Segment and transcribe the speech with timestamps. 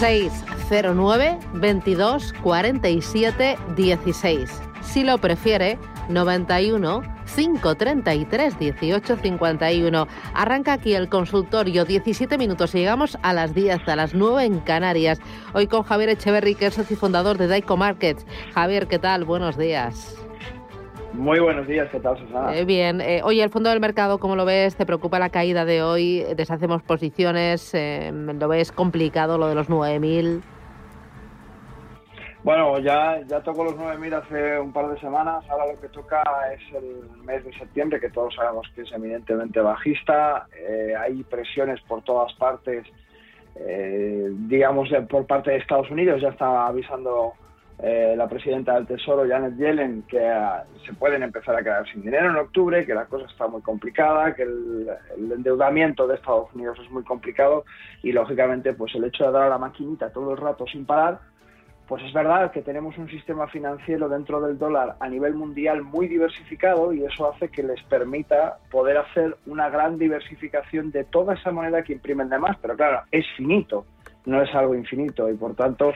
[0.00, 4.62] 609 22 47 16.
[4.80, 5.76] Si lo prefiere,
[6.08, 7.02] 91
[7.34, 10.08] 533 18 51.
[10.34, 14.60] Arranca aquí el consultorio, 17 minutos y llegamos a las 10, a las 9 en
[14.60, 15.18] Canarias.
[15.52, 18.24] Hoy con Javier Echeverry, que es socio fundador de Daico Markets.
[18.54, 19.24] Javier, ¿qué tal?
[19.24, 20.27] Buenos días.
[21.18, 22.56] Muy buenos días, ¿qué tal, Susana?
[22.56, 23.00] Eh, bien.
[23.00, 24.76] Eh, oye, el fondo del mercado, ¿cómo lo ves?
[24.76, 26.24] ¿Te preocupa la caída de hoy?
[26.36, 27.74] ¿Deshacemos posiciones?
[27.74, 30.40] Eh, ¿Lo ves complicado lo de los 9.000?
[32.44, 35.44] Bueno, ya, ya tocó los 9.000 hace un par de semanas.
[35.50, 36.22] Ahora lo que toca
[36.54, 40.46] es el mes de septiembre, que todos sabemos que es eminentemente bajista.
[41.00, 42.86] hay presiones por todas partes,
[44.48, 46.22] digamos, por parte de Estados Unidos.
[46.22, 47.32] Ya está avisando
[47.80, 52.02] eh, la presidenta del Tesoro, Janet Yellen, que ah, se pueden empezar a quedar sin
[52.02, 56.76] dinero en octubre, que la cosa está muy complicada, que el, endeudamiento de Estados Unidos
[56.82, 57.64] es muy complicado
[58.02, 61.20] y, lógicamente, pues el hecho de dar a la maquinita todo el rato sin parar,
[61.86, 66.08] pues es verdad que tenemos un sistema financiero dentro del dólar a nivel mundial muy
[66.08, 71.52] diversificado y eso hace que les permita poder hacer una gran diversificación de toda esa
[71.52, 73.86] moneda que imprimen de más, pero claro, es finito,
[74.26, 75.94] no es algo infinito y por tanto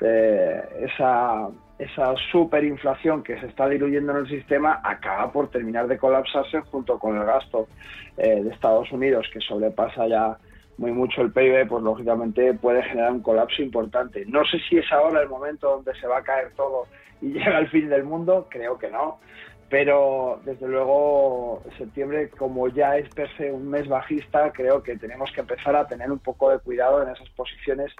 [0.00, 5.98] eh, esa, esa superinflación que se está diluyendo en el sistema acaba por terminar de
[5.98, 7.68] colapsarse junto con el gasto
[8.16, 10.38] eh, de Estados Unidos que sobrepasa ya
[10.78, 14.24] muy mucho el PIB, pues lógicamente puede generar un colapso importante.
[14.26, 16.86] No sé si es ahora el momento donde se va a caer todo
[17.20, 19.20] y llega el fin del mundo, creo que no,
[19.70, 25.30] pero desde luego septiembre como ya es per se un mes bajista creo que tenemos
[25.30, 27.92] que empezar a tener un poco de cuidado en esas posiciones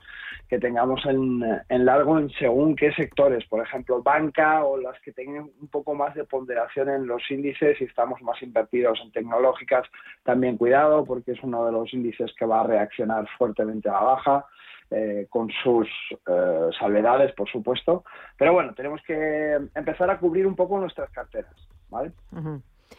[0.48, 1.38] que tengamos en,
[1.68, 3.44] largo en según qué sectores.
[3.46, 7.80] Por ejemplo banca o las que tengan un poco más de ponderación en los índices
[7.80, 9.86] y estamos más invertidos en tecnológicas
[10.24, 14.00] también cuidado porque es uno de los índices que va a reaccionar fuertemente a la
[14.00, 14.46] baja
[14.90, 15.88] eh, con sus
[16.26, 18.04] eh, salvedades, por supuesto.
[18.36, 21.54] Pero bueno, tenemos que empezar a cubrir un poco nuestras carteras,
[21.88, 22.12] ¿vale?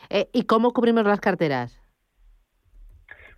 [0.09, 1.77] Eh, ¿Y cómo cubrimos las carteras?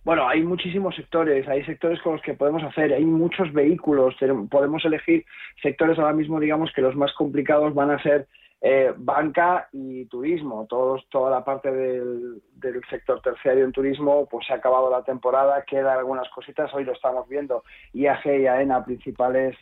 [0.04, 4.14] Bueno, hay muchísimos sectores, hay sectores con los que podemos hacer, hay muchos vehículos,
[4.50, 5.24] podemos elegir
[5.62, 8.28] sectores ahora mismo, digamos que los más complicados van a ser
[8.66, 12.40] eh, banca y turismo, todos, toda la parte del,
[12.88, 16.92] sector terciario en turismo, pues se ha acabado la temporada, quedan algunas cositas, hoy lo
[16.92, 19.54] estamos viendo, IAG y AENA principales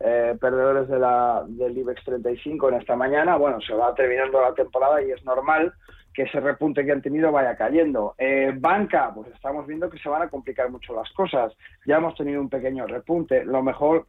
[0.00, 4.54] eh, perdedores de la, del IBEX 35 en esta mañana, bueno, se va terminando la
[4.54, 5.72] temporada y es normal
[6.12, 8.16] que ese repunte que han tenido vaya cayendo.
[8.18, 11.52] Eh, banca, pues estamos viendo que se van a complicar mucho las cosas,
[11.86, 14.06] ya hemos tenido un pequeño repunte, lo mejor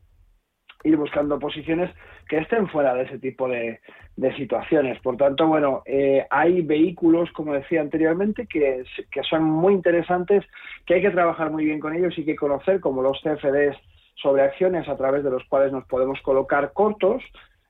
[0.84, 1.92] ir buscando posiciones
[2.28, 3.80] que estén fuera de ese tipo de,
[4.36, 5.00] situaciones.
[5.00, 10.44] Por tanto, bueno, eh, hay vehículos, como decía anteriormente, que, que son muy interesantes,
[10.86, 13.78] que hay que trabajar muy bien con ellos y que conocer, como los CFDs
[14.16, 17.24] sobre acciones a través de los cuales nos podemos colocar cortos,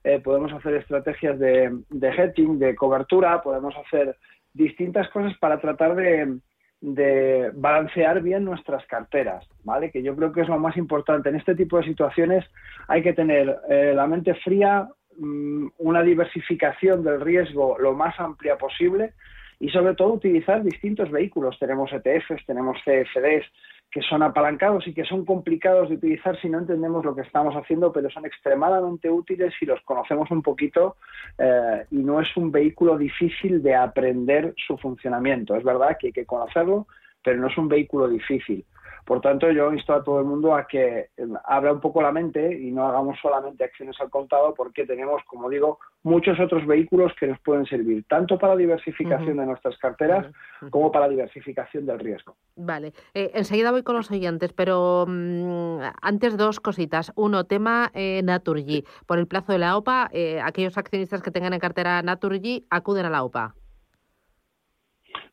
[0.03, 4.15] eh, podemos hacer estrategias de, de hedging, de cobertura, podemos hacer
[4.53, 6.39] distintas cosas para tratar de,
[6.81, 9.91] de balancear bien nuestras carteras, ¿vale?
[9.91, 11.29] Que yo creo que es lo más importante.
[11.29, 12.45] En este tipo de situaciones
[12.87, 14.87] hay que tener eh, la mente fría,
[15.17, 19.13] mm, una diversificación del riesgo lo más amplia posible
[19.59, 21.57] y sobre todo utilizar distintos vehículos.
[21.59, 23.45] Tenemos ETFs, tenemos CFDs,
[23.91, 27.55] que son apalancados y que son complicados de utilizar si no entendemos lo que estamos
[27.55, 30.97] haciendo, pero son extremadamente útiles si los conocemos un poquito
[31.37, 35.55] eh, y no es un vehículo difícil de aprender su funcionamiento.
[35.55, 36.87] Es verdad que hay que conocerlo,
[37.23, 38.63] pero no es un vehículo difícil.
[39.05, 42.11] Por tanto, yo insto a todo el mundo a que eh, abra un poco la
[42.11, 47.11] mente y no hagamos solamente acciones al contado porque tenemos, como digo, muchos otros vehículos
[47.19, 50.27] que nos pueden servir, tanto para diversificación de nuestras carteras
[50.69, 52.35] como para diversificación del riesgo.
[52.55, 57.11] Vale, eh, enseguida voy con los oyentes, pero mm, antes dos cositas.
[57.15, 58.85] Uno, tema eh, Naturgy.
[59.05, 63.05] Por el plazo de la OPA, eh, aquellos accionistas que tengan en cartera Naturgy acuden
[63.05, 63.55] a la OPA.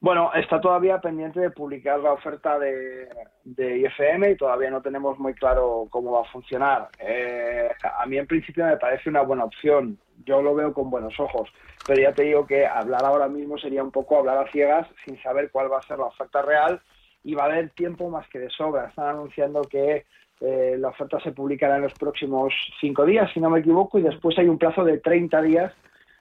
[0.01, 3.09] Bueno, está todavía pendiente de publicar la oferta de,
[3.45, 6.89] IFM y todavía no tenemos muy claro cómo va a funcionar.
[6.99, 9.99] Eh, a mí en principio me parece una buena opción.
[10.25, 11.49] Yo lo veo con buenos ojos,
[11.87, 15.21] pero ya te digo que hablar ahora mismo sería un poco hablar a ciegas sin
[15.23, 16.81] saber cuál va a ser la oferta real
[17.25, 18.89] y va a haber tiempo más que de sobra.
[18.89, 20.05] Están anunciando que
[20.41, 24.03] eh, la oferta se publicará en los próximos cinco días, si no me equivoco, y
[24.03, 25.73] después hay un plazo de 30 días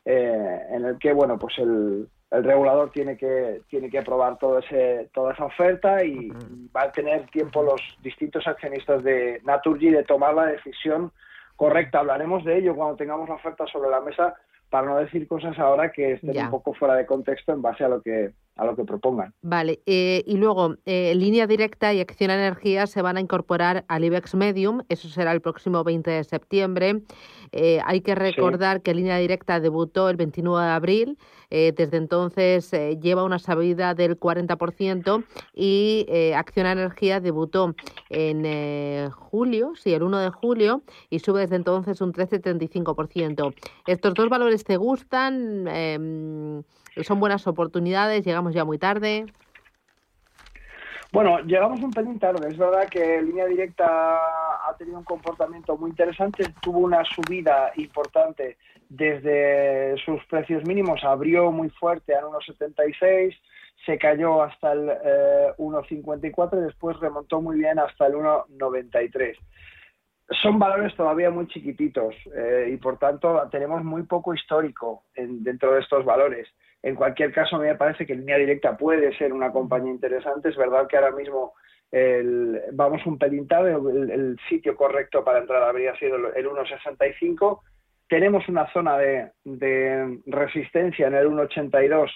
[0.06, 4.60] eh, en el que, bueno, pues el, el regulador tiene que tiene que aprobar todo
[4.60, 6.30] ese, toda esa oferta y
[6.76, 11.12] va a tener tiempo los distintos accionistas de Naturgy de tomar la decisión
[11.56, 12.00] correcta.
[12.00, 14.36] Hablaremos de ello cuando tengamos la oferta sobre la mesa
[14.70, 17.90] para no decir cosas ahora que estén un poco fuera de contexto en base a
[17.90, 19.34] lo que a lo que propongan.
[19.42, 24.06] Vale, eh, y luego, eh, Línea Directa y Acción Energía se van a incorporar al
[24.06, 27.02] IBEX Medium, eso será el próximo 20 de septiembre.
[27.52, 31.18] Eh, hay que recordar que Línea Directa debutó el 29 de abril,
[31.50, 32.70] desde entonces
[33.00, 35.24] lleva una subida del 40%
[35.54, 36.06] y
[36.36, 37.76] Acción Energía debutó
[38.10, 43.54] en julio, sí, el 1 de julio, y sube desde entonces un 13,35%.
[43.88, 45.66] ¿Estos dos valores te gustan?
[47.04, 49.26] Son buenas oportunidades, llegamos ya muy tarde.
[51.12, 52.50] Bueno, llegamos un pelín tarde.
[52.50, 56.54] Es verdad que Línea Directa ha tenido un comportamiento muy interesante.
[56.62, 58.58] Tuvo una subida importante
[58.90, 61.04] desde sus precios mínimos.
[61.04, 63.34] Abrió muy fuerte a 1,76,
[63.86, 64.90] se cayó hasta el
[65.58, 69.38] 1,54 eh, y después remontó muy bien hasta el 1,93
[70.42, 75.82] son valores todavía muy chiquititos eh, y por tanto tenemos muy poco histórico dentro de
[75.82, 76.48] estos valores.
[76.86, 80.50] En cualquier caso, a mí me parece que Línea Directa puede ser una compañía interesante.
[80.50, 81.54] Es verdad que ahora mismo
[82.74, 87.62] vamos un pelín tarde, el, sitio correcto para entrar habría sido el 1,65.
[88.08, 92.12] Tenemos una zona de, de resistencia en el 1,82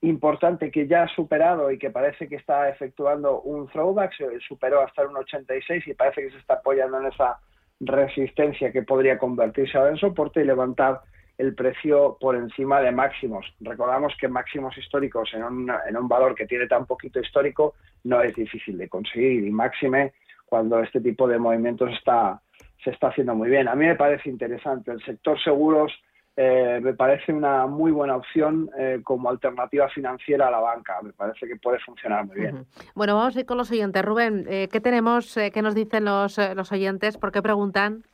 [0.00, 4.80] importante que ya ha superado y que parece que está efectuando un throwback, se superó
[4.80, 7.38] hasta el 1,86 y parece que se está apoyando en esa
[7.80, 11.02] resistencia que podría convertirse ahora en soporte y levantar
[11.38, 13.46] el precio por encima de máximos.
[13.60, 18.22] Recordamos que máximos históricos en un, en un valor que tiene tan poquito histórico no
[18.22, 20.12] es difícil de conseguir y máxime
[20.46, 22.40] cuando este tipo de movimientos está,
[22.82, 23.66] se está haciendo muy bien.
[23.66, 24.92] A mí me parece interesante.
[24.92, 25.92] El sector seguros
[26.36, 31.00] eh, me parece una muy buena opción eh, como alternativa financiera a la banca.
[31.02, 32.66] Me parece que puede funcionar muy bien.
[32.94, 34.04] Bueno, vamos a ir con los oyentes.
[34.04, 35.34] Rubén, eh, ¿qué tenemos?
[35.34, 37.18] ¿Qué nos dicen los, los oyentes?
[37.18, 38.04] ¿Por qué preguntan?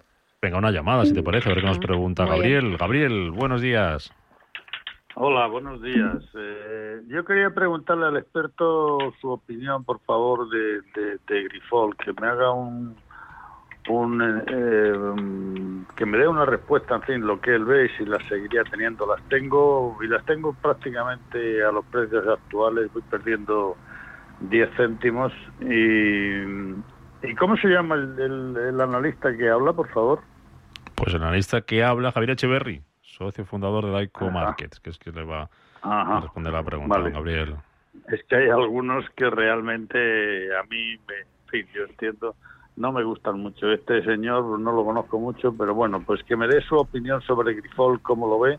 [0.43, 2.79] Venga, una llamada, si te parece, a ver qué nos pregunta Gabriel.
[2.79, 4.11] Gabriel, buenos días.
[5.15, 6.17] Hola, buenos días.
[7.09, 12.27] yo quería preguntarle al experto su opinión, por favor, de, de, de Grifol, que me
[12.27, 12.97] haga un,
[13.89, 18.07] un, eh, que me dé una respuesta, en fin, lo que él ve y si
[18.07, 19.07] las seguiría teniendo.
[19.07, 23.77] Las tengo y las tengo prácticamente a los precios actuales, voy perdiendo
[24.41, 25.35] 10 céntimos.
[25.61, 30.30] ¿Y, ¿y cómo se llama el, analista que habla, por favor?
[31.01, 35.11] Pues el analista que habla, Javier Echeverry, socio fundador de Daico Markets, que es que
[35.13, 35.49] le va
[35.83, 37.57] a responder la pregunta, Gabriel.
[38.09, 39.99] Es que hay algunos que realmente
[40.57, 42.37] a mí, me, en fin, yo entiendo
[42.81, 43.71] no me gustan mucho.
[43.71, 47.55] Este señor no lo conozco mucho, pero bueno, pues que me dé su opinión sobre
[47.55, 48.59] Grifol, cómo lo ve.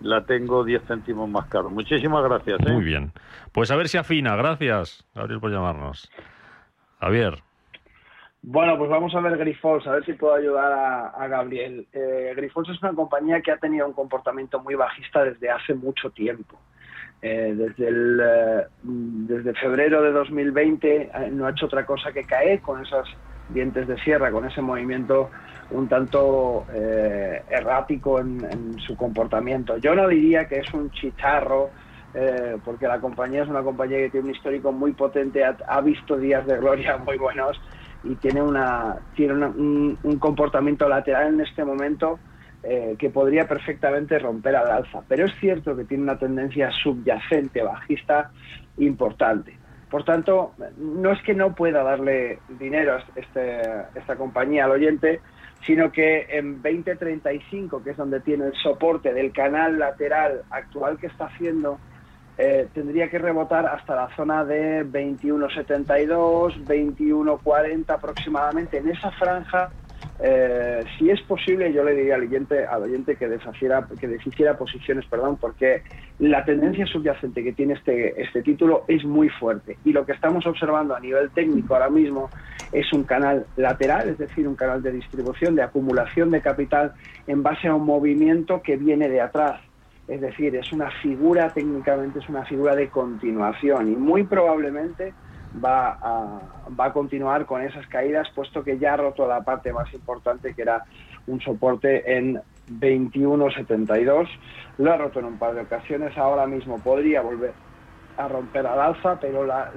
[0.00, 1.70] La tengo 10 céntimos más caro.
[1.70, 2.58] Muchísimas gracias.
[2.66, 2.72] ¿eh?
[2.72, 3.12] Muy bien.
[3.52, 4.34] Pues a ver si afina.
[4.34, 6.10] Gracias, Gabriel, por llamarnos.
[6.98, 7.42] Javier.
[8.44, 11.86] Bueno, pues vamos a ver Grifols, a ver si puedo ayudar a, Gabriel.
[11.92, 16.58] Eh, es una compañía que ha tenido un comportamiento muy bajista desde hace mucho tiempo.
[17.22, 22.24] Eh, desde, el, eh, desde febrero de 2020 eh, no ha hecho otra cosa que
[22.24, 23.06] caer con esas
[23.50, 25.30] dientes de sierra, con ese movimiento
[25.70, 29.76] un tanto eh, errático en, su comportamiento.
[29.76, 31.70] Yo no diría que es un chicharro,
[32.62, 36.46] porque la compañía es una compañía que tiene un histórico muy potente, ha, visto días
[36.46, 37.58] de gloria muy buenos
[38.04, 42.18] y tiene, una, tiene un, comportamiento lateral en este momento
[42.62, 45.02] eh, que podría perfectamente romper al alza.
[45.08, 48.30] Pero es cierto que tiene una tendencia subyacente, bajista,
[48.78, 49.56] importante.
[49.90, 53.60] Por tanto, no es que no pueda darle dinero a este,
[53.94, 55.20] esta compañía al oyente,
[55.66, 61.08] sino que en 2035, que es donde tiene el soporte del canal lateral actual que
[61.08, 61.78] está haciendo,
[62.44, 68.78] eh, tendría que rebotar hasta la zona de 21.72, 21.40 aproximadamente.
[68.78, 69.70] En esa franja,
[70.18, 74.56] eh, si es posible, yo le diría al oyente, al oyente que, deshaciera, que deshiciera
[74.56, 75.84] posiciones, perdón, porque
[76.18, 79.78] la tendencia subyacente que tiene este, este título es muy fuerte.
[79.84, 82.28] Y lo que estamos observando a nivel técnico ahora mismo
[82.72, 86.92] es un canal lateral, es decir, un canal de distribución, de acumulación de capital
[87.28, 89.60] en base a un movimiento que viene de atrás
[90.08, 95.14] es decir, es una figura, técnicamente es una figura de continuación y muy probablemente
[95.64, 96.40] va a,
[96.78, 100.54] va a continuar con esas caídas, puesto que ya ha roto la parte más importante,
[100.54, 100.84] que era
[101.26, 102.40] un soporte en
[102.80, 104.28] 21.72.
[104.78, 107.52] Lo ha roto en un par de ocasiones, ahora mismo podría volver
[108.16, 109.70] a romper al alza, pero la,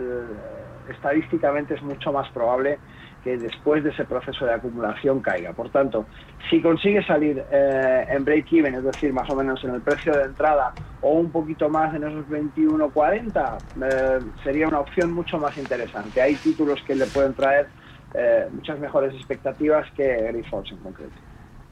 [0.89, 2.79] estadísticamente es mucho más probable
[3.25, 5.51] que después de ese proceso de acumulación caiga.
[5.51, 6.05] Por tanto,
[6.47, 10.25] si consigue salir eh, en break-even, es decir, más o menos en el precio de
[10.25, 16.21] entrada o un poquito más en esos 21.40, eh, sería una opción mucho más interesante.
[16.21, 17.67] Hay títulos que le pueden traer
[18.13, 21.15] eh, muchas mejores expectativas que Grifols en concreto.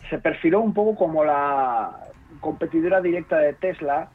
[0.10, 1.98] se, perfiló un poco como la
[2.40, 4.10] competidora directa de Tesla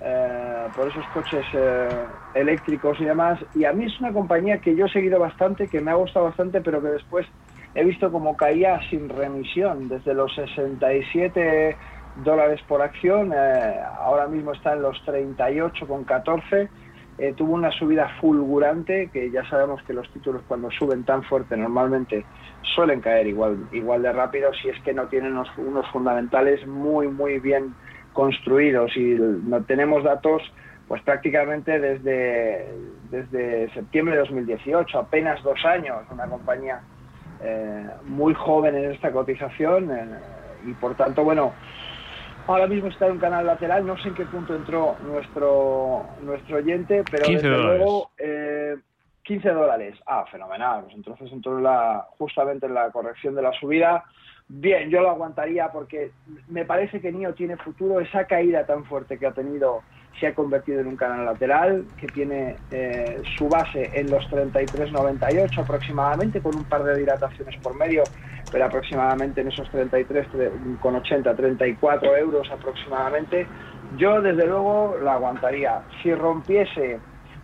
[0.00, 1.88] eh, por esos coches eh,
[2.34, 3.38] eléctricos y demás.
[3.54, 6.26] Y a mí es una compañía que yo he seguido bastante, que me ha gustado
[6.26, 7.26] bastante, pero que después
[7.74, 11.76] he visto como caía sin remisión desde los 67
[12.16, 16.68] dólares por acción, eh, ahora mismo está en los 38 con 14.
[17.18, 21.56] Eh, tuvo una subida fulgurante, que ya sabemos que los títulos cuando suben tan fuerte
[21.56, 22.24] normalmente
[22.74, 27.38] suelen caer igual, igual de rápido si es que no tienen unos, fundamentales muy, muy
[27.38, 27.74] bien
[28.14, 30.42] construidos y no tenemos datos
[30.88, 32.66] pues prácticamente desde,
[33.10, 36.80] desde septiembre de 2018, apenas dos años, una compañía
[37.42, 39.90] eh, muy joven en esta cotización
[40.66, 41.52] y por tanto, bueno,
[42.46, 46.56] Ahora mismo está en un canal lateral, no sé en qué punto entró nuestro nuestro
[46.56, 48.76] oyente, pero desde luego eh,
[49.22, 49.96] 15 dólares.
[50.06, 50.82] Ah, fenomenal.
[50.82, 54.04] Pues entonces entró la, justamente en la corrección de la subida.
[54.48, 56.10] Bien, yo lo aguantaría porque
[56.48, 58.00] me parece que NIO tiene futuro.
[58.00, 59.82] Esa caída tan fuerte que ha tenido
[60.18, 65.58] se ha convertido en un canal lateral que tiene eh, su base en los 33.98
[65.58, 68.02] aproximadamente, con un par de dilataciones por medio,
[68.50, 70.26] pero aproximadamente en esos 33
[70.80, 73.46] con 80, 34 euros aproximadamente.
[73.96, 75.82] Yo desde luego la aguantaría.
[76.02, 76.98] Si rompiese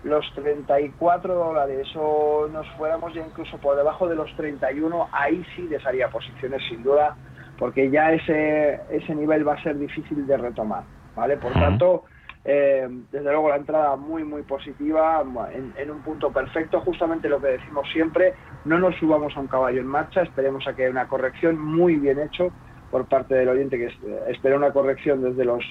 [0.04, 5.66] los 34 dólares o nos fuéramos ya incluso por debajo de los 31, ahí sí
[5.66, 7.16] desharía posiciones sin duda,
[7.58, 10.84] porque ya ese, ese nivel va a ser difícil de retomar.
[11.16, 11.36] ¿vale?
[11.38, 12.04] Por tanto,
[12.48, 17.48] eh, desde luego la entrada muy muy positiva, en, un punto perfecto, justamente lo que
[17.48, 18.34] decimos siempre,
[18.64, 21.96] no nos subamos a un caballo en marcha, esperemos a que haya una corrección muy
[21.96, 22.52] bien hecho
[22.92, 23.92] por parte del oyente que
[24.30, 25.64] espera una corrección desde los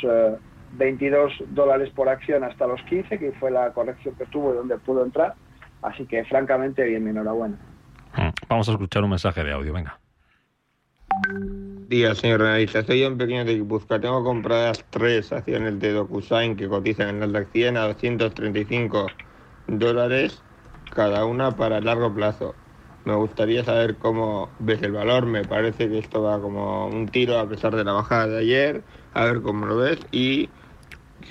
[0.73, 4.57] 22 eh, dólares por acción hasta los 15, que fue la corrección que tuvo y
[4.57, 5.33] donde pudo entrar,
[5.81, 7.55] así que francamente bien, enhorabuena.
[8.17, 9.97] Mm, vamos a escuchar un mensaje de audio, venga.
[11.87, 12.83] Día, señor analista.
[12.83, 14.01] Soy un pequeño de Guipúzcoa.
[14.01, 19.07] Tengo compradas tres acciones de DocuSign que cotizan en Nasdaq 100 a 235
[19.67, 20.41] dólares
[20.93, 22.53] cada una para largo plazo.
[23.05, 25.25] Me gustaría saber cómo ves el valor.
[25.25, 28.83] Me parece que esto va como un tiro a pesar de la bajada de ayer.
[29.13, 29.99] A ver cómo lo ves.
[30.11, 30.49] Y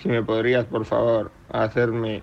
[0.01, 2.23] si me podrías, por favor, hacerme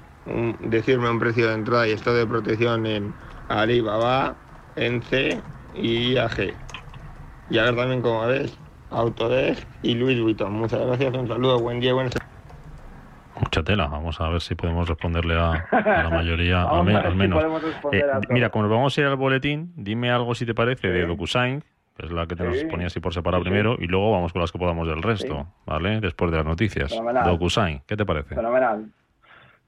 [0.61, 3.13] decirme un precio de entrada y esto de protección en
[3.49, 4.35] Alibaba,
[4.75, 5.39] en C
[5.75, 6.53] y AG
[7.51, 8.57] y a ver también cómo ves
[8.89, 10.53] Autodesk y Luis Vuitton.
[10.53, 12.13] Muchas gracias, un saludo, buen día, buenas
[13.39, 17.43] Mucha tela, vamos a ver si podemos responderle a, la mayoría, al, menos.
[17.91, 21.63] Eh, mira, como vamos a ir al boletín, dime algo si te parece de DocuSign,
[21.97, 24.41] que es la que te nos ponía así por separado primero, y luego vamos con
[24.41, 25.99] las que podamos del resto, ¿vale?
[25.99, 26.93] Después de las noticias.
[27.25, 28.35] DocuSign, ¿qué te parece?
[28.35, 28.85] Fenomenal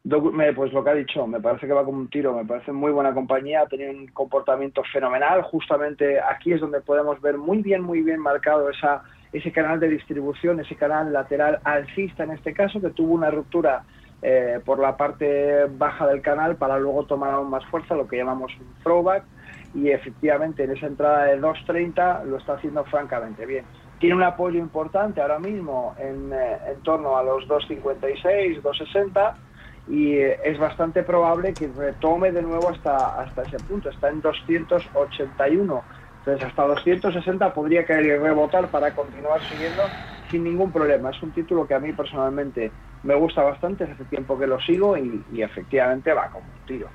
[0.09, 2.91] pues lo que ha dicho, me parece que va como un tiro, me parece muy
[2.91, 7.81] buena compañía, ha tenido un comportamiento fenomenal, justamente aquí es donde podemos ver muy bien,
[7.81, 12.81] muy bien marcado esa, ese canal de distribución, ese canal lateral alcista en este caso,
[12.81, 13.83] que tuvo una ruptura
[14.21, 18.17] eh, por la parte baja del canal para luego tomar aún más fuerza, lo que
[18.17, 19.23] llamamos un throwback,
[19.73, 23.63] y efectivamente en esa entrada de 2.30 lo está haciendo francamente bien.
[23.99, 29.33] Tiene un apoyo importante ahora mismo en, eh, en torno a los 2.56, 2.60,
[29.85, 33.89] y eh, es bastante probable que retome de nuevo hasta, hasta ese punto.
[33.89, 35.85] Está en 281
[36.19, 39.93] Entonces hasta 260 podría caer y rebotar para continuar siguiendo
[40.29, 41.09] sin ningún problema.
[41.11, 42.73] Es un título que a mí personalmente
[43.03, 46.93] me gusta bastante, hace tiempo que lo sigo y, y efectivamente va como un tiro.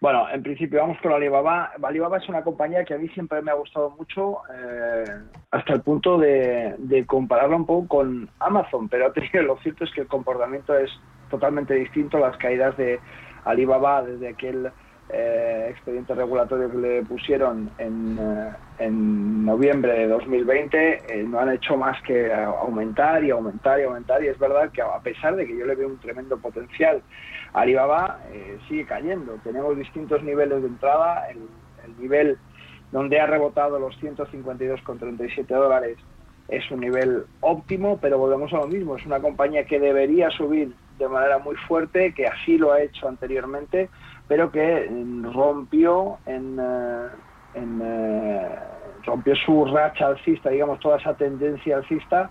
[0.00, 1.72] Bueno, en principio vamos con Alibaba.
[1.82, 5.04] Alibaba es una compañía que a mí siempre me ha gustado mucho, eh,
[5.50, 10.02] hasta el punto de, de, compararla un poco con Amazon, pero lo cierto es que
[10.02, 10.90] el comportamiento es
[11.30, 12.18] totalmente distinto.
[12.18, 13.00] Las caídas de
[13.44, 14.70] Alibaba desde aquel
[15.10, 21.52] eh, expediente regulatorio que le pusieron en, eh, en noviembre de 2020 eh, no han
[21.52, 24.24] hecho más que aumentar y aumentar y aumentar.
[24.24, 27.02] Y es verdad que a pesar de que yo le veo un tremendo potencial
[27.52, 28.18] Alibaba
[28.66, 29.34] sigue cayendo.
[29.44, 31.28] Tenemos distintos niveles de entrada.
[31.28, 31.38] El,
[31.84, 32.38] el nivel
[32.90, 35.98] donde ha rebotado los 152,37 dólares
[36.48, 38.96] es un nivel óptimo pero volvemos a lo mismo.
[38.96, 43.08] Es una compañía que debería subir de manera muy fuerte que así lo ha hecho
[43.08, 43.88] anteriormente
[44.28, 47.08] pero que mm, rompió en, eh,
[47.54, 48.58] eh,
[49.04, 52.30] rompió su racha alcista, digamos, toda esa tendencia alcista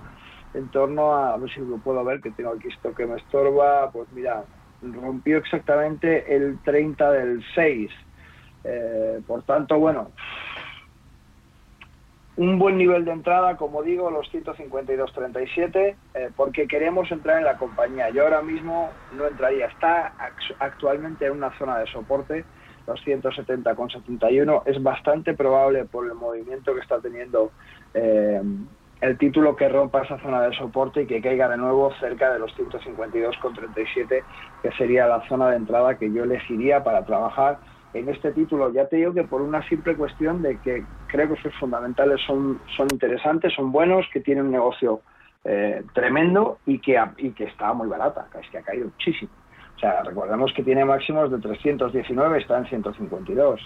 [0.53, 3.17] en torno a, a ver si lo puedo ver, que tengo aquí esto que me
[3.17, 4.43] estorba, pues mira,
[4.81, 7.91] rompió exactamente el 30 del 6.
[8.65, 10.11] Eh, por tanto, bueno,
[12.35, 17.57] un buen nivel de entrada, como digo, los 152.37, eh, porque queremos entrar en la
[17.57, 18.09] compañía.
[18.09, 20.13] Yo ahora mismo no entraría, está
[20.59, 22.43] actualmente en una zona de soporte,
[22.87, 24.63] los 170,71.
[24.65, 27.51] Es bastante probable por el movimiento que está teniendo
[27.93, 28.41] eh,
[29.01, 32.39] el título que rompa esa zona de soporte y que caiga de nuevo cerca de
[32.39, 34.23] los 152,37,
[34.61, 37.59] que sería la zona de entrada que yo elegiría para trabajar
[37.93, 38.71] en este título.
[38.71, 42.59] Ya te digo que por una simple cuestión de que creo que sus fundamentales son,
[42.75, 45.01] son interesantes, son buenos, que tienen un negocio
[45.45, 49.31] eh, tremendo y que, y que está muy barata, es que ha caído muchísimo.
[49.75, 53.59] O sea, recordemos que tiene máximos de 319, está en 152,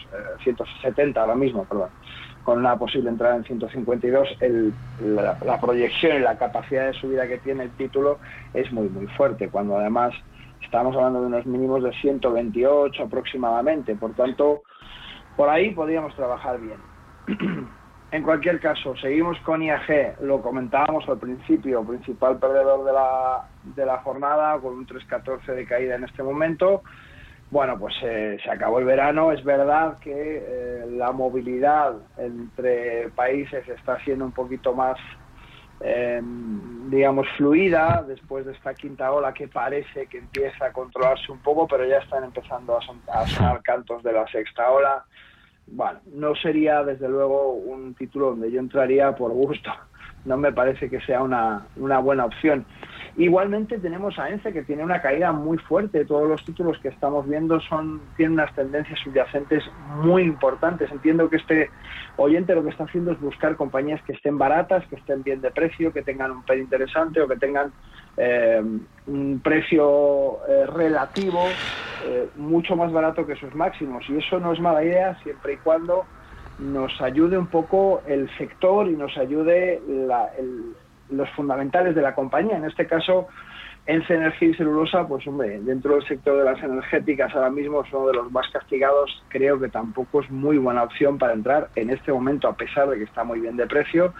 [0.43, 1.89] 170 ahora mismo, perdón.
[2.43, 7.27] Con una posible entrada en 152, el, la, la proyección y la capacidad de subida
[7.27, 8.19] que tiene el título
[8.53, 10.13] es muy, muy fuerte, cuando además
[10.67, 14.63] Estamos hablando de unos mínimos de 128 aproximadamente, por tanto,
[15.37, 16.77] por ahí podríamos trabajar bien.
[18.11, 23.85] en cualquier caso, seguimos con IAG, lo comentábamos al principio, principal perdedor de la, de
[23.85, 26.81] la jornada, con un 3.14 de caída en este momento.
[27.49, 33.65] Bueno, pues eh, se acabó el verano, es verdad que eh, la movilidad entre países
[33.69, 34.97] está siendo un poquito más
[35.81, 36.21] eh,
[36.89, 41.67] digamos, fluida después de esta quinta ola que parece que empieza a controlarse un poco,
[41.67, 45.03] pero ya están empezando a, sonar cantos de la sexta ola.
[45.67, 49.69] Bueno, no sería desde luego un título donde yo entraría por gusto.
[50.25, 52.65] No me parece que sea una, una buena opción.
[53.17, 56.05] Igualmente tenemos a ENCE que tiene una caída muy fuerte.
[56.05, 59.63] Todos los títulos que estamos viendo son tienen unas tendencias subyacentes
[60.03, 60.91] muy importantes.
[60.91, 61.71] Entiendo que este
[62.17, 65.49] oyente lo que está haciendo es buscar compañías que estén baratas, que estén bien de
[65.49, 67.71] precio, que tengan un PER interesante o que tengan
[68.17, 68.61] eh,
[69.07, 71.43] un precio eh, relativo
[72.05, 74.07] eh, mucho más barato que sus máximos.
[74.09, 76.05] Y eso no es mala idea siempre y cuando
[76.59, 80.75] nos ayude un poco el sector y nos ayude la, el,
[81.09, 82.57] los fundamentales de la compañía.
[82.57, 83.27] En este caso,
[83.89, 87.93] En energía y celulosa, pues hombre, dentro del sector de las energéticas ahora mismo es
[87.93, 89.23] uno de los más castigados.
[89.29, 92.97] Creo que tampoco es muy buena opción para entrar en este momento, a pesar de
[92.97, 94.13] que está muy bien de precio.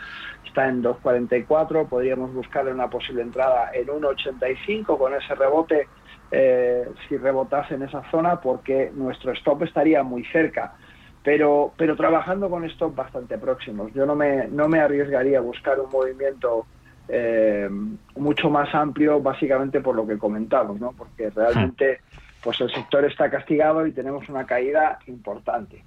[0.46, 5.90] Está en 2.44, podríamos buscarle una posible entrada en 1.85 con ese rebote,
[6.32, 10.76] eh, si rebotase en esa zona, porque nuestro stop estaría muy cerca.
[11.24, 13.92] Pero, pero trabajando con stop bastante próximos.
[13.94, 16.66] Yo no me, no me arriesgaría a buscar un movimiento
[17.10, 17.70] eh,
[18.16, 20.92] mucho más amplio, básicamente por lo que comentamos, ¿no?
[20.92, 22.02] porque realmente
[22.44, 25.84] pues el sector está castigado y tenemos una caída importante.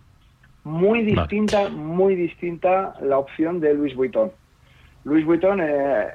[0.64, 4.30] Muy distinta, muy distinta la opción de Luis Vuitton.
[5.04, 6.06] Luis Vuitton eh,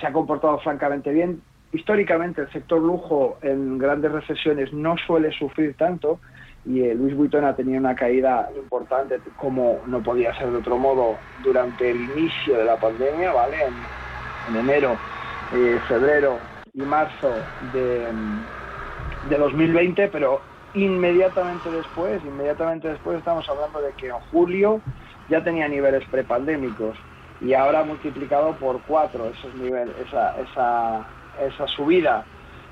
[0.00, 1.42] se ha comportado francamente bien.
[1.72, 6.20] Históricamente el sector lujo en grandes recesiones no suele sufrir tanto
[6.64, 10.78] y eh, Luis Vuitton ha tenido una caída importante como no podía ser de otro
[10.78, 13.56] modo durante el inicio de la pandemia, ¿vale?
[13.64, 13.74] en
[14.56, 14.96] enero,
[15.50, 16.38] eh, febrero
[16.72, 18.12] y marzo de,
[19.22, 20.40] de 2020, pero
[20.74, 24.82] inmediatamente después, inmediatamente después estamos hablando de que en julio
[25.28, 26.96] ya tenía niveles prepandémicos
[27.40, 31.08] y ahora multiplicado por cuatro esos niveles, esa, esa,
[31.38, 32.26] esa subida.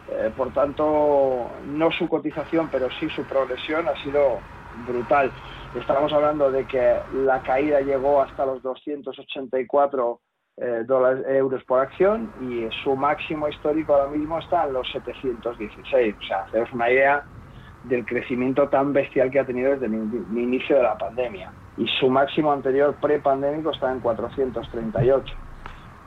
[0.09, 4.39] Eh, por tanto, no su cotización, pero sí su progresión ha sido
[4.87, 5.33] brutal.
[5.75, 10.21] Estamos hablando de que la caída llegó hasta los 284
[10.59, 16.15] eh, dólares, euros por acción y su máximo histórico ahora mismo está en los 716.
[16.19, 17.25] O sea, haceros una idea
[17.85, 19.93] del crecimiento tan bestial que ha tenido desde el
[20.39, 21.53] inicio de la pandemia.
[21.77, 25.35] Y su máximo anterior prepandémico está en 438.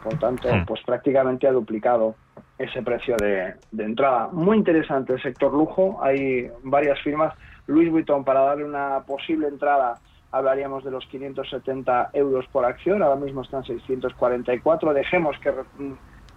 [0.03, 0.65] Por tanto, hmm.
[0.65, 2.15] pues prácticamente ha duplicado
[2.57, 4.29] ese precio de, de, entrada.
[4.31, 5.99] Muy interesante el sector lujo.
[6.01, 7.35] Hay varias firmas.
[7.67, 9.95] Louis Vuitton, para darle una posible entrada
[10.31, 14.93] hablaríamos de los 570 euros por acción, ahora mismo están 644.
[14.93, 15.35] Dejemos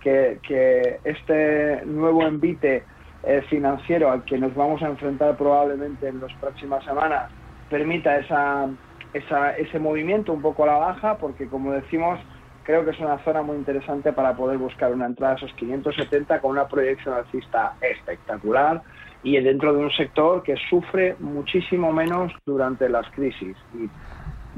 [0.01, 2.85] que, que, este nuevo envite
[3.23, 7.31] eh, financiero al que nos vamos a enfrentar probablemente en las próximas semanas
[7.73, 8.69] permita esa,
[9.15, 12.21] esa, ese movimiento un poco a la baja, porque como decimos,
[12.65, 16.41] creo que es una zona muy interesante para poder buscar una entrada a esos 570
[16.41, 18.83] con una proyección alcista espectacular
[19.23, 23.89] y dentro de un sector que sufre muchísimo menos durante las crisis y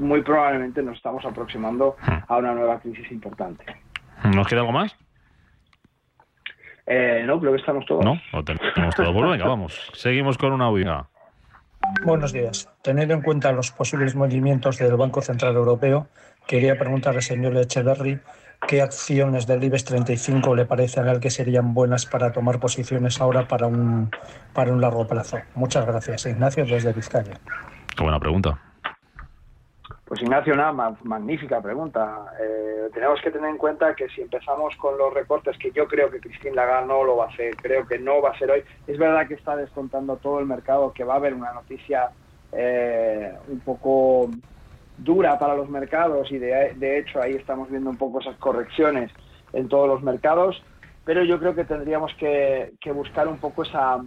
[0.01, 1.95] muy probablemente nos estamos aproximando
[2.27, 3.63] a una nueva crisis importante.
[4.33, 4.95] ¿Nos queda algo más?
[6.87, 8.03] Eh, no, creo que estamos todos.
[8.03, 9.11] No, lo tenemos todo.
[9.13, 9.89] Bueno, venga, vamos.
[9.93, 11.07] Seguimos con una huida.
[12.03, 12.69] Buenos días.
[12.83, 16.07] Teniendo en cuenta los posibles movimientos del Banco Central Europeo,
[16.47, 18.19] quería preguntarle al señor Echeverry
[18.67, 23.47] ¿Qué acciones del IBEX 35 le parecen al que serían buenas para tomar posiciones ahora
[23.47, 24.09] para un,
[24.53, 25.37] para un largo plazo?
[25.53, 27.39] Muchas gracias, Ignacio, desde Vizcaya.
[27.95, 28.59] Qué buena pregunta.
[30.05, 32.25] Pues Ignacio, una magnífica pregunta.
[32.39, 36.09] Eh, tenemos que tener en cuenta que si empezamos con los recortes, que yo creo
[36.09, 38.63] que Christine Lagarde no lo va a hacer, creo que no va a ser hoy,
[38.87, 42.09] es verdad que está descontando todo el mercado que va a haber una noticia
[42.51, 44.29] eh, un poco
[44.97, 49.11] dura para los mercados y de, hecho ahí estamos viendo un poco esas correcciones
[49.53, 50.61] en todos los mercados,
[51.03, 54.01] pero yo creo que tendríamos que, buscar un poco esa,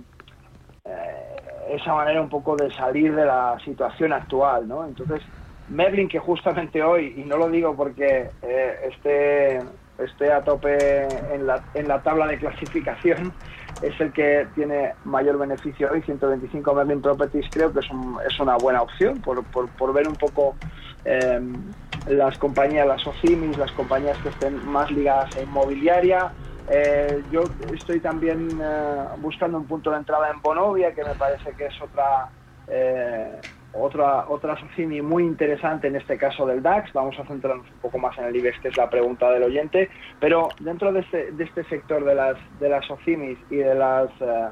[0.84, 1.36] eh,
[1.70, 4.86] esa manera un poco de salir de la situación actual, ¿no?
[4.86, 5.22] Entonces,
[5.68, 9.60] Merlin, que justamente hoy, y no lo digo porque eh, esté,
[9.98, 13.32] esté a tope en la, en la tabla de clasificación,
[13.82, 17.86] es el que tiene mayor beneficio hoy, 125 Merlin Properties, creo que es,
[18.26, 20.56] es una buena opción por, por, ver un poco
[21.04, 21.40] eh,
[22.08, 26.32] las compañías, las OCIMIS, las compañías que estén más ligadas a inmobiliaria.
[26.70, 31.52] Eh, yo estoy también eh, buscando un punto de entrada en Bonovia, que me parece
[31.52, 32.28] que es otra
[33.72, 36.92] otra, otra SOCIMI muy interesante en este caso del DAX.
[36.92, 39.90] Vamos a centrarnos un poco más en el IBEX, que es la pregunta del oyente.
[40.20, 44.10] Pero dentro de este, de este sector de las, de las SOCIMIs y de las,
[44.20, 44.48] eh,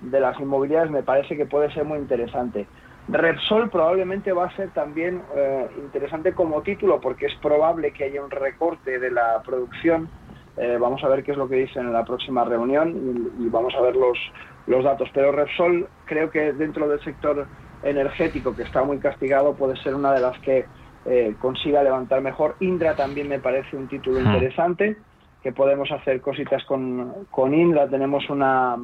[0.00, 2.66] de las inmobiliarias me parece que puede ser muy interesante.
[3.08, 8.22] Repsol probablemente va a ser también eh, interesante como título porque es probable que haya
[8.22, 10.08] un recorte de la producción.
[10.56, 13.48] Eh, vamos a ver qué es lo que dicen en la próxima reunión y, y
[13.48, 14.18] vamos a ver los,
[14.66, 15.08] los datos.
[15.14, 17.46] Pero Repsol creo que dentro del sector
[17.88, 20.66] energético que está muy castigado puede ser una de las que
[21.04, 22.56] eh, consiga levantar mejor.
[22.60, 24.96] Indra también me parece un título interesante,
[25.42, 27.88] que podemos hacer cositas con, con Indra.
[27.88, 28.76] Tenemos una,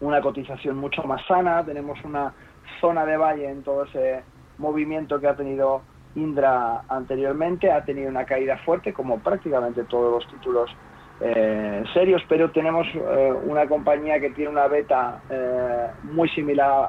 [0.00, 2.34] una cotización mucho más sana, tenemos una
[2.80, 4.22] zona de valle en todo ese
[4.58, 5.82] movimiento que ha tenido
[6.14, 10.70] Indra anteriormente, ha tenido una caída fuerte, como prácticamente todos los títulos
[11.20, 16.88] eh, serios, pero tenemos eh, una compañía que tiene una beta eh, muy similar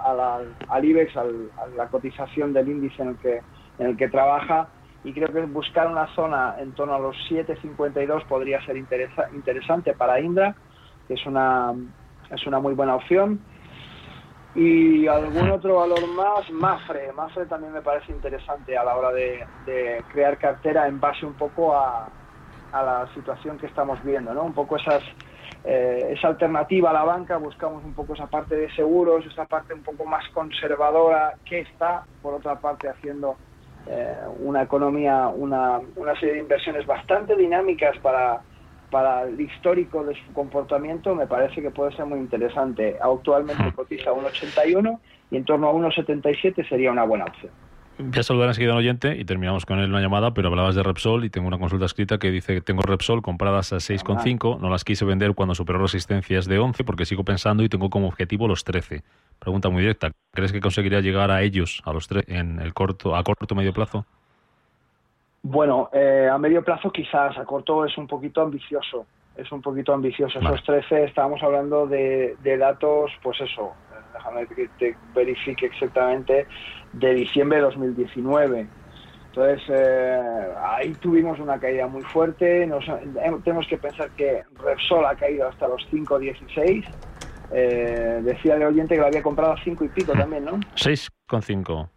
[0.68, 1.26] al IBEX, a
[1.76, 3.42] la cotización del índice en el que,
[3.80, 4.68] en el que trabaja,
[5.04, 10.20] y creo que buscar una zona en torno a los 7,52 podría ser interesante para
[10.20, 10.56] Indra.
[11.08, 11.74] que es una,
[12.32, 13.40] es una muy buena opción.
[14.56, 17.12] Y algún otro valor más, Mafre.
[17.12, 19.46] Mafre también me parece interesante a la hora de,
[20.12, 22.08] crear cartera en base un poco a,
[22.76, 24.44] a, la situación que estamos viendo, ¿no?
[24.44, 25.02] Un poco esas,
[25.64, 29.74] eh, esa alternativa a la banca, buscamos un poco esa parte de seguros, esa parte
[29.74, 33.36] un poco más conservadora que está, por otra parte, haciendo
[33.88, 38.42] eh, una economía, una, una serie de inversiones bastante dinámicas para
[38.96, 42.98] para el histórico de su comportamiento me parece que puede ser muy interesante.
[43.02, 45.00] Actualmente cotiza 1,81
[45.32, 47.52] y en torno a 1,77 sería una buena opción.
[47.98, 50.84] Voy a saludar enseguida al oyente y terminamos con él una llamada, pero hablabas de
[50.84, 54.70] Repsol y tengo una consulta escrita que dice que tengo Repsol compradas a 6,5, no
[54.70, 58.50] las quise vender cuando superó resistencias de 11 porque sigo pensando y tengo como objetivo
[58.50, 59.02] los 13.
[59.40, 63.24] Pregunta muy directa, ¿crees que conseguiría llegar a ellos a los en el corto a
[63.24, 64.06] corto medio plazo?
[65.48, 69.06] Bueno, eh, a medio plazo quizás, a corto es un poquito ambicioso,
[69.38, 70.40] es un poquito ambicioso.
[70.40, 73.74] Esos 13 estábamos hablando de, datos, pues eso,
[74.16, 76.48] déjame que te verifique exactamente,
[76.94, 78.68] de diciembre de 2019.
[79.28, 82.64] Entonces, eh, ahí tuvimos una caída muy fuerte.
[82.64, 82.70] Eh,
[83.44, 86.86] tenemos que pensar que Repsol ha caído hasta los 5.16.
[87.52, 90.54] Eh, decía el oyente que lo había comprado a 5 y pico también, ¿no?
[90.76, 91.90] 6,5.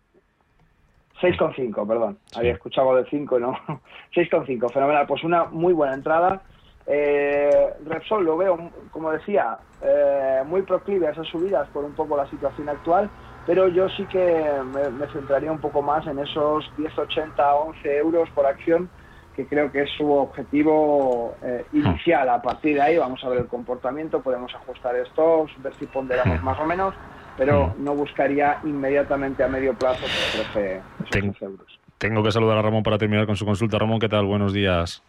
[1.20, 2.18] 6,5, perdón.
[2.36, 3.52] Había escuchado de 5 no.
[4.14, 5.06] 6,5, fenomenal.
[5.06, 6.42] Pues una muy buena entrada.
[6.90, 12.16] Eh, Repsol lo veo, como decía, eh, muy proclive a esas subidas por un poco
[12.16, 13.10] la situación actual,
[13.46, 17.34] pero yo sí que me, centraría un poco más en esos 10,80,
[17.66, 18.88] 11 euros por acción,
[19.36, 22.28] que creo que es su objetivo eh, inicial.
[22.30, 26.42] A partir de ahí vamos a ver el comportamiento, podemos ajustar estos, ver si ponderamos
[26.42, 26.94] más o menos
[27.38, 27.84] pero mm.
[27.84, 30.62] no buscaría inmediatamente a medio plazo por
[31.10, 31.78] 13, euros.
[31.96, 33.78] Tengo que saludar a Ramón para terminar con su consulta.
[33.78, 34.26] Ramón, ¿qué tal?
[34.26, 35.02] Buenos días.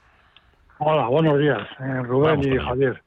[0.82, 3.04] Hola, buenos días, eh, Rubén y Javier.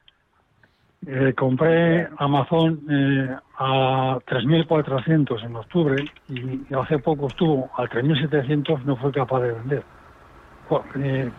[1.06, 8.96] Eh, compré Amazon eh, a 3.400 en octubre y, hace poco estuvo a 3.700, no
[8.96, 9.82] fue capaz de vender.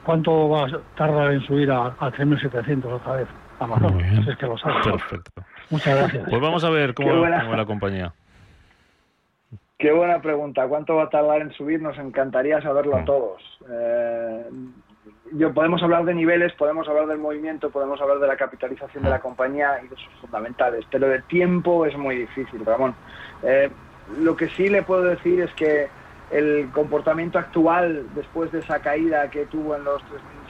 [0.04, 3.28] ¿Cuánto va a tardar en subir a, a 3.700 otra vez
[3.60, 4.00] Amazon?
[4.02, 4.82] es que lo sabe.
[4.84, 5.32] Perfecto.
[5.70, 6.30] Muchas gracias.
[6.30, 8.12] Pues vamos a ver cómo, va la compañía.
[9.78, 10.68] Qué buena pregunta.
[10.68, 11.82] ¿Cuánto va a tardar en subir?
[11.82, 13.06] Nos encantaría saberlo a mm.
[13.06, 13.42] todos.
[13.70, 14.46] Eh,
[15.36, 19.10] yo, podemos hablar de niveles, podemos hablar del movimiento, podemos hablar de la capitalización de
[19.10, 19.22] la mm.
[19.22, 22.96] compañía y de sus fundamentales, pero de tiempo es muy difícil, Ramón.
[23.44, 23.70] Eh,
[24.20, 25.88] lo que sí le puedo decir es que
[26.32, 30.02] el comportamiento actual, después de esa caída que tuvo en los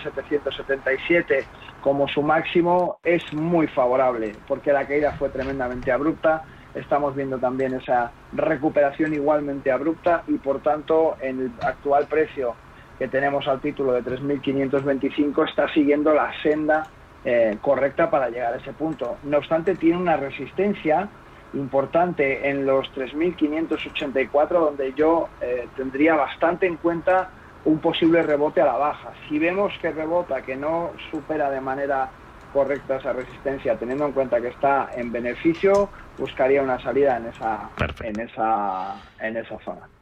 [0.04, 1.44] 3.777
[1.82, 6.44] como su máximo, es muy favorable, porque la caída fue tremendamente abrupta.
[6.74, 12.56] Estamos viendo también esa recuperación igualmente abrupta y, por tanto, en el actual precio
[12.98, 16.88] que tenemos al título de 3.525 está siguiendo la senda
[17.26, 19.18] eh, correcta para llegar a ese punto.
[19.24, 21.10] No obstante, tiene una resistencia
[21.54, 27.30] importante en los 3.584, donde yo eh, tendría bastante en cuenta
[27.66, 29.14] un posible rebote a la baja.
[29.30, 32.10] Si vemos que rebota, que no supera de manera
[32.52, 37.70] correcta esa resistencia, teniendo en cuenta que está en beneficio, buscaría una salida en esa,
[38.02, 39.93] en esa, en esa zona.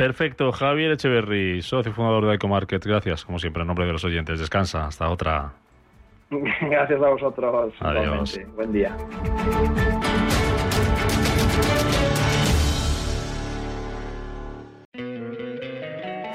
[0.00, 0.50] Perfecto.
[0.50, 2.82] Javier Echeverry, socio fundador de EcoMarket.
[2.86, 4.40] Gracias, como siempre, en nombre de los oyentes.
[4.40, 4.86] Descansa.
[4.86, 5.52] Hasta otra.
[6.30, 7.74] Gracias a vosotros.
[7.80, 8.40] Adiós.
[8.56, 8.96] Buen día.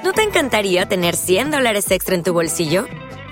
[0.04, 2.84] ¿No te encantaría tener 100 dólares extra en tu bolsillo?